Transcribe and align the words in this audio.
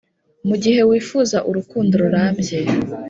mugihe 0.47 0.81
wifuza 0.89 1.37
urukundo 1.49 1.93
rurambye, 2.01 2.57